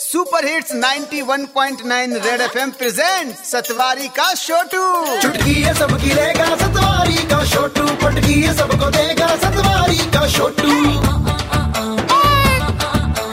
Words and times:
Super 0.00 0.44
hits 0.46 0.72
91.9 0.74 2.14
red 2.24 2.40
FM 2.40 2.70
present 2.78 3.34
Satwari 3.46 4.06
का 4.18 4.32
छोटू 4.34 4.84
चुटकी 5.22 5.54
है 5.54 5.74
सबकी 5.74 6.12
रहेगा 6.14 6.44
सतवारी 6.56 7.16
का 7.32 7.44
छोटू 7.50 7.86
पटकी 8.04 8.40
है 8.42 8.54
सबको 8.58 8.90
देगा 8.96 9.26
सतवारी 9.44 9.98
का 10.14 10.26
छोटू 10.36 10.70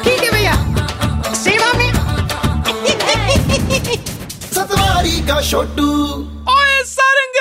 ठीक 0.03 0.23
है 0.23 0.31
भैया। 0.31 0.55
सेवा 1.43 1.71
में। 1.77 1.91
सतवारी 4.55 5.21
का 5.27 5.41
छोटू 5.49 5.87
ओए 6.55 6.83
सारंग 6.91 7.39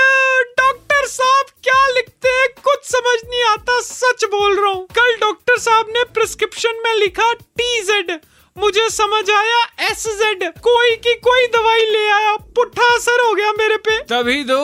डॉक्टर 0.63 1.07
साहब 1.17 1.53
क्या 1.65 1.87
लिखते 1.97 2.29
हैं? 2.29 2.49
कुछ 2.65 2.87
समझ 2.93 3.19
नहीं 3.25 3.45
आता 3.53 3.81
सच 3.91 4.25
बोल 4.37 4.57
रहा 4.61 4.73
हूँ। 4.73 4.87
कल 5.01 5.15
डॉक्टर 5.27 5.59
साहब 5.69 5.93
ने 5.97 6.05
प्रिस्क्रिप्शन 6.15 6.83
में 6.87 6.95
लिखा 6.95 7.33
टी 7.35 7.81
जेड 7.91 8.19
मुझे 8.57 8.89
समझ 8.91 9.31
आया 9.31 9.59
एस 9.87 10.07
जेड 10.19 10.43
कोई 10.63 10.95
की 10.97 11.15
कोई 11.21 11.47
दवाई 11.47 11.85
ले 11.87 12.07
आया 12.11 12.35
पुट्ठा 12.57 12.85
असर 12.95 13.21
हो 13.21 13.33
गया 13.35 13.53
मेरे 13.53 13.77
पे। 13.79 13.99
तभी 14.05 14.45
तो 14.45 14.61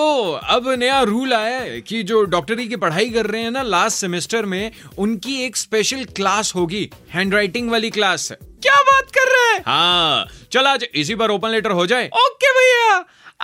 अब 0.51 0.69
नया 0.79 1.01
रूल 1.03 1.33
आया 1.35 1.59
है 1.59 1.81
कि 1.81 2.03
जो 2.03 2.23
डॉक्टरी 2.27 2.67
की 2.69 2.77
पढ़ाई 2.77 3.11
कर 3.11 3.27
रहे 3.27 3.43
हैं 3.43 3.51
ना 3.51 3.63
लास्ट 3.65 3.99
सेमेस्टर 3.99 4.47
में 4.47 4.71
उनकी 4.99 5.43
एक 5.45 5.57
स्पेशल 5.57 6.05
क्लास 6.17 6.53
होगी 6.55 6.89
हैंडराइटिंग 7.11 7.71
वाली 7.71 7.91
क्लास 7.91 8.31
क्या 8.33 8.81
बात 8.83 9.11
कर 9.11 9.29
रहे 9.29 9.53
हैं? 9.53 9.63
हाँ 9.67 10.27
चल 10.53 10.67
आज 10.67 10.87
इसी 10.95 11.15
पर 11.15 11.31
ओपन 11.31 11.51
लेटर 11.51 11.71
हो 11.73 11.87
जाए। 11.87 12.09
ओके 12.19 12.53
भैया 12.59 12.95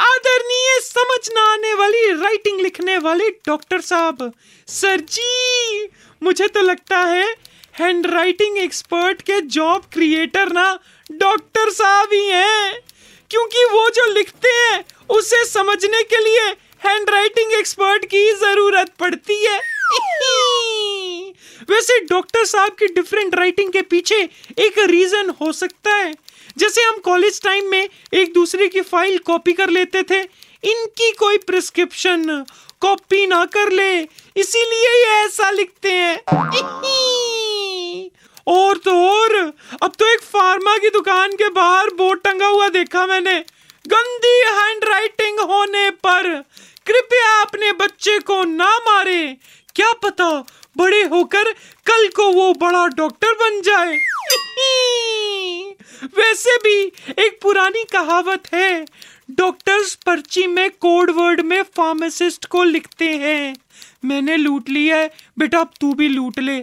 आदरणीय 0.05 0.79
समझ 0.83 1.29
ना 1.35 1.43
आने 1.53 1.75
वाली 1.75 2.07
राइटिंग 2.23 2.61
लिखने 2.61 2.97
वाले 2.99 3.29
डॉक्टर 3.47 3.81
साहब। 3.81 4.33
सर 4.69 5.01
जी 5.11 5.89
मुझे 6.23 6.49
तो 6.49 6.63
लगता 6.63 6.99
है 6.99 7.27
हैंड 7.81 8.07
राइटिंग 8.07 8.59
एक्सपर्ट 8.59 9.23
के 9.23 9.41
जॉब 9.41 9.83
क्रिएटर 9.93 10.53
ना 10.53 10.79
डॉक्टर 11.13 11.71
साहब 11.71 12.09
ही 12.13 12.29
हैं। 12.29 12.81
क्योंकि 13.31 13.65
वो 13.65 13.91
जो 13.91 14.13
लिखते 14.13 14.49
हैं, 14.49 14.85
उसे 15.09 15.45
समझने 15.45 16.03
के 16.03 16.25
लिए 16.25 16.47
हैंडराइटिंग 16.85 17.53
एक्सपर्ट 17.53 18.05
की 18.05 18.33
ज़रूरत 18.33 18.93
पड़ती 18.99 19.45
है। 19.45 19.61
वैसे 21.71 22.01
डॉक्टर 22.01 22.45
साहब 22.45 22.71
की 22.71 22.87
डिफरेंट 22.87 23.35
राइटिंग 23.35 23.73
के 23.73 23.83
पीछे 23.83 24.29
एक 24.59 24.79
रीजन 24.79 25.31
हो 25.31 25.53
सकता 25.53 25.95
है। 25.95 26.15
जैसे 26.59 26.83
हम 26.83 26.99
कॉलेज 26.99 27.43
टाइम 27.43 27.71
में 27.71 27.89
एक 28.15 28.33
दूसरे 28.33 28.69
की 28.69 28.81
फ़ाइल 28.81 29.19
कॉपी 29.19 29.53
कर 29.53 29.69
लेते 29.69 30.03
थे, 30.03 30.21
इनकी 30.65 31.11
कोई 31.13 31.39
प्रिस्क्रिप्शन 31.39 32.45
कॉपी 32.81 33.27
ना 33.27 33.45
कर 33.45 33.73
ले, 33.73 34.03
इसीलिए 34.37 35.05
ये 35.05 35.25
ऐसा 35.25 35.51
लिखते 35.51 35.93
हैं 35.93 36.23
और 38.47 38.77
तो 38.77 38.91
और 38.91 39.53
अब 39.83 39.93
एक 40.59 40.79
की 40.79 40.89
दुकान 40.91 41.33
के 41.33 41.49
बाहर 41.49 41.87
बोर्ड 41.87 42.21
टंगा 42.21 42.47
हुआ 42.47 42.69
देखा 42.69 43.07
मैंने। 43.07 43.35
गंदी 43.87 44.43
हैंड 44.47 44.85
राइटिंग 44.85 45.41
होने 45.41 45.91
पर 45.91 46.45
कृपया 46.87 47.41
अपने 47.41 47.73
बच्चे 47.73 48.19
को 48.19 48.45
ना 48.45 48.79
मारे। 48.79 49.37
क्या 49.75 49.93
पता 49.93 50.47
बड़े 50.77 51.03
होकर 51.03 51.53
कल 51.87 52.09
को 52.09 52.33
वो 52.33 52.53
बड़ा 52.53 52.87
डॉक्टर 52.87 53.33
बन 53.33 53.61
जाए। 53.61 53.97
वैसे 56.05 56.57
भी 56.57 56.93
एक 57.19 57.39
पुरानी 57.43 57.85
कहावत 57.85 58.43
है, 58.55 58.87
डॉक्टर्स 59.31 59.95
पर्ची 59.95 60.47
में 60.47 60.71
कोड 60.71 61.11
वर्ड 61.11 61.41
में 61.41 61.63
फार्मासिस्ट 61.63 62.47
को 62.47 62.65
लिखते 62.65 63.09
हैं। 63.09 63.57
मैंने 64.05 64.37
लूट 64.37 64.69
लिया 64.69 64.97
है, 64.97 65.11
बेटा 65.39 65.61
अब 65.61 65.71
तू 65.81 65.95
भी 65.95 66.09
लूट 66.09 66.39
ले। 66.39 66.63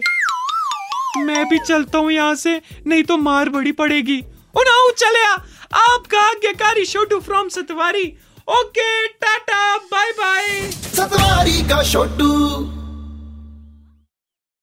मैं 1.16 1.48
भी 1.48 1.58
चलता 1.58 1.98
हूँ 1.98 2.12
यहाँ 2.12 2.34
से, 2.34 2.60
नहीं 2.86 3.02
तो 3.02 3.16
मार 3.16 3.48
बड़ी 3.48 3.72
पड़ेगी। 3.72 4.18
ओ 4.56 4.90
चले 4.92 5.24
आपका 5.72 6.20
आज्ञाकारी 6.20 6.84
Chhotu 6.84 7.18
from 7.20 7.48
Satwari. 7.48 8.04
Okay, 8.48 9.06
tata 9.06 9.76
bye 9.76 10.10
bye 10.12 10.48
Satwari 10.70 11.62
का 11.68 11.82
छोटू 11.82 12.75